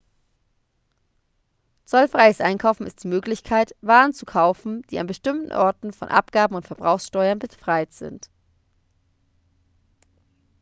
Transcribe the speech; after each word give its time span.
zollfreies 1.85 2.41
einkaufen 2.41 2.87
ist 2.87 3.03
die 3.03 3.07
möglichkeit 3.07 3.75
waren 3.81 4.15
zu 4.15 4.25
kaufen 4.25 4.81
die 4.89 4.97
an 4.97 5.05
bestimmten 5.05 5.51
orten 5.53 5.93
von 5.93 6.07
abgaben 6.07 6.55
und 6.55 6.65
verbrauchssteuern 6.65 7.37
befreit 7.37 7.93
sind 7.93 8.27